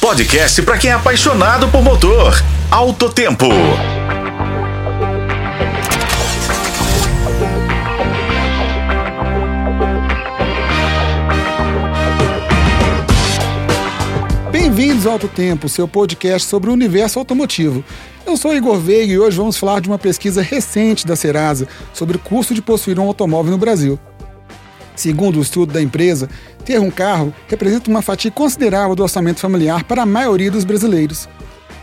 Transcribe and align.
podcast 0.00 0.62
para 0.62 0.78
quem 0.78 0.90
é 0.90 0.94
apaixonado 0.94 1.68
por 1.68 1.82
motor. 1.82 2.32
Alto 2.70 3.10
Tempo. 3.10 3.46
Bem-vindos 14.50 15.06
ao 15.06 15.12
Alto 15.12 15.28
Tempo, 15.28 15.68
seu 15.68 15.86
podcast 15.86 16.48
sobre 16.48 16.70
o 16.70 16.72
universo 16.72 17.18
automotivo. 17.18 17.84
Eu 18.26 18.38
sou 18.38 18.56
Igor 18.56 18.78
Veiga 18.78 19.12
e 19.12 19.18
hoje 19.18 19.36
vamos 19.36 19.58
falar 19.58 19.80
de 19.80 19.88
uma 19.88 19.98
pesquisa 19.98 20.40
recente 20.40 21.06
da 21.06 21.14
Serasa 21.14 21.68
sobre 21.92 22.16
o 22.16 22.20
custo 22.20 22.54
de 22.54 22.62
possuir 22.62 22.98
um 22.98 23.06
automóvel 23.06 23.52
no 23.52 23.58
Brasil. 23.58 24.00
Segundo 25.00 25.38
o 25.38 25.40
estudo 25.40 25.72
da 25.72 25.80
empresa, 25.80 26.28
ter 26.62 26.78
um 26.78 26.90
carro 26.90 27.32
representa 27.48 27.88
uma 27.88 28.02
fatia 28.02 28.30
considerável 28.30 28.94
do 28.94 29.02
orçamento 29.02 29.40
familiar 29.40 29.82
para 29.84 30.02
a 30.02 30.06
maioria 30.06 30.50
dos 30.50 30.62
brasileiros. 30.62 31.26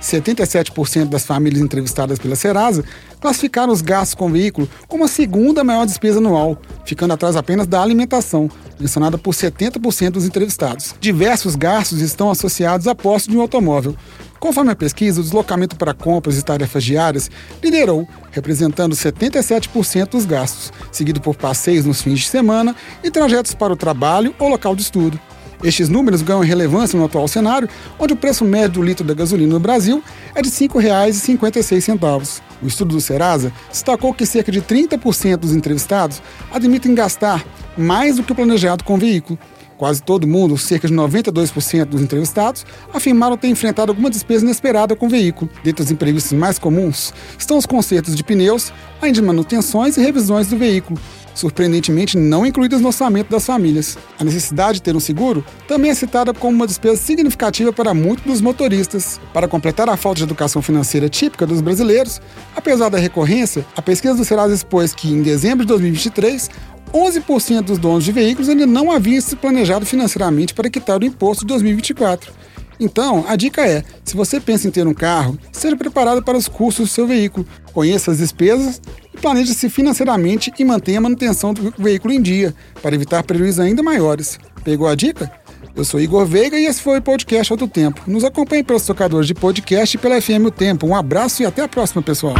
77% 0.00 1.06
das 1.06 1.26
famílias 1.26 1.60
entrevistadas 1.60 2.20
pela 2.20 2.36
Serasa 2.36 2.84
classificaram 3.20 3.72
os 3.72 3.82
gastos 3.82 4.14
com 4.14 4.26
o 4.26 4.30
veículo 4.30 4.70
como 4.86 5.02
a 5.02 5.08
segunda 5.08 5.64
maior 5.64 5.86
despesa 5.86 6.18
anual, 6.18 6.56
ficando 6.84 7.12
atrás 7.12 7.34
apenas 7.34 7.66
da 7.66 7.82
alimentação, 7.82 8.48
mencionada 8.78 9.18
por 9.18 9.34
70% 9.34 10.10
dos 10.10 10.24
entrevistados. 10.24 10.94
Diversos 11.00 11.56
gastos 11.56 12.00
estão 12.02 12.30
associados 12.30 12.86
à 12.86 12.94
posse 12.94 13.28
de 13.28 13.36
um 13.36 13.40
automóvel. 13.40 13.96
Conforme 14.40 14.72
a 14.72 14.76
pesquisa, 14.76 15.20
o 15.20 15.22
deslocamento 15.22 15.76
para 15.76 15.92
compras 15.92 16.38
e 16.38 16.42
tarefas 16.42 16.82
diárias 16.82 17.30
liderou, 17.62 18.08
representando 18.30 18.96
77% 18.96 20.08
dos 20.08 20.24
gastos, 20.24 20.72
seguido 20.90 21.20
por 21.20 21.36
passeios 21.36 21.84
nos 21.84 22.00
fins 22.00 22.20
de 22.20 22.26
semana 22.26 22.74
e 23.04 23.10
trajetos 23.10 23.52
para 23.52 23.70
o 23.70 23.76
trabalho 23.76 24.34
ou 24.38 24.48
local 24.48 24.74
de 24.74 24.80
estudo. 24.80 25.20
Estes 25.62 25.90
números 25.90 26.22
ganham 26.22 26.40
relevância 26.40 26.98
no 26.98 27.04
atual 27.04 27.28
cenário, 27.28 27.68
onde 27.98 28.14
o 28.14 28.16
preço 28.16 28.42
médio 28.42 28.80
do 28.80 28.82
litro 28.82 29.04
da 29.04 29.12
gasolina 29.12 29.52
no 29.52 29.60
Brasil 29.60 30.02
é 30.34 30.40
de 30.40 30.48
R$ 30.48 30.54
5,56. 30.54 32.40
O 32.62 32.66
estudo 32.66 32.94
do 32.94 33.00
Serasa 33.00 33.52
destacou 33.68 34.14
que 34.14 34.24
cerca 34.24 34.50
de 34.50 34.62
30% 34.62 35.36
dos 35.36 35.54
entrevistados 35.54 36.22
admitem 36.50 36.94
gastar 36.94 37.44
mais 37.76 38.16
do 38.16 38.22
que 38.22 38.32
o 38.32 38.34
planejado 38.34 38.84
com 38.84 38.94
o 38.94 38.98
veículo. 38.98 39.38
Quase 39.80 40.02
todo 40.02 40.26
mundo, 40.26 40.58
cerca 40.58 40.86
de 40.86 40.92
92% 40.92 41.86
dos 41.86 42.02
entrevistados, 42.02 42.66
afirmaram 42.92 43.34
ter 43.38 43.48
enfrentado 43.48 43.90
alguma 43.90 44.10
despesa 44.10 44.44
inesperada 44.44 44.94
com 44.94 45.06
o 45.06 45.08
veículo. 45.08 45.50
Dentre 45.64 45.82
os 45.82 45.90
imprevistos 45.90 46.34
mais 46.34 46.58
comuns 46.58 47.14
estão 47.38 47.56
os 47.56 47.64
consertos 47.64 48.14
de 48.14 48.22
pneus, 48.22 48.70
além 49.00 49.14
de 49.14 49.22
manutenções 49.22 49.96
e 49.96 50.02
revisões 50.02 50.48
do 50.48 50.58
veículo, 50.58 51.00
surpreendentemente 51.34 52.18
não 52.18 52.44
incluídas 52.44 52.82
no 52.82 52.88
orçamento 52.88 53.30
das 53.30 53.46
famílias. 53.46 53.96
A 54.18 54.24
necessidade 54.24 54.74
de 54.74 54.82
ter 54.82 54.94
um 54.94 55.00
seguro 55.00 55.42
também 55.66 55.90
é 55.90 55.94
citada 55.94 56.34
como 56.34 56.54
uma 56.54 56.66
despesa 56.66 56.96
significativa 56.96 57.72
para 57.72 57.94
muitos 57.94 58.26
dos 58.26 58.42
motoristas. 58.42 59.18
Para 59.32 59.48
completar 59.48 59.88
a 59.88 59.96
falta 59.96 60.18
de 60.18 60.24
educação 60.24 60.60
financeira 60.60 61.08
típica 61.08 61.46
dos 61.46 61.62
brasileiros, 61.62 62.20
apesar 62.54 62.90
da 62.90 62.98
recorrência, 62.98 63.64
a 63.74 63.80
pesquisa 63.80 64.14
do 64.14 64.26
Serasa 64.26 64.52
expôs 64.52 64.94
que, 64.94 65.10
em 65.10 65.22
dezembro 65.22 65.64
de 65.64 65.68
2023, 65.68 66.50
11% 66.92 67.62
dos 67.62 67.78
donos 67.78 68.04
de 68.04 68.12
veículos 68.12 68.48
ainda 68.48 68.66
não 68.66 68.90
haviam 68.90 69.20
se 69.20 69.36
planejado 69.36 69.86
financeiramente 69.86 70.54
para 70.54 70.70
quitar 70.70 71.00
o 71.00 71.04
imposto 71.04 71.44
de 71.44 71.48
2024. 71.48 72.32
Então, 72.80 73.24
a 73.28 73.36
dica 73.36 73.66
é: 73.66 73.84
se 74.04 74.16
você 74.16 74.40
pensa 74.40 74.66
em 74.66 74.70
ter 74.70 74.86
um 74.86 74.94
carro, 74.94 75.38
esteja 75.52 75.76
preparado 75.76 76.22
para 76.22 76.38
os 76.38 76.48
custos 76.48 76.88
do 76.88 76.92
seu 76.92 77.06
veículo, 77.06 77.46
conheça 77.72 78.10
as 78.10 78.18
despesas 78.18 78.80
e 79.14 79.18
planeje-se 79.18 79.68
financeiramente 79.68 80.52
e 80.58 80.64
mantenha 80.64 80.98
a 80.98 81.02
manutenção 81.02 81.52
do 81.52 81.72
veículo 81.78 82.14
em 82.14 82.22
dia, 82.22 82.54
para 82.80 82.94
evitar 82.94 83.22
prejuízos 83.22 83.60
ainda 83.60 83.82
maiores. 83.82 84.38
Pegou 84.64 84.88
a 84.88 84.94
dica? 84.94 85.30
Eu 85.76 85.84
sou 85.84 86.00
Igor 86.00 86.26
Veiga 86.26 86.58
e 86.58 86.66
esse 86.66 86.80
foi 86.80 86.98
o 86.98 87.02
podcast 87.02 87.52
Outro 87.52 87.68
Tempo. 87.68 88.02
Nos 88.06 88.24
acompanhe 88.24 88.64
pelos 88.64 88.84
tocadores 88.84 89.26
de 89.26 89.34
podcast 89.34 89.96
e 89.96 90.00
pela 90.00 90.20
FM 90.20 90.46
O 90.46 90.50
Tempo. 90.50 90.86
Um 90.86 90.96
abraço 90.96 91.42
e 91.42 91.46
até 91.46 91.62
a 91.62 91.68
próxima, 91.68 92.02
pessoal. 92.02 92.34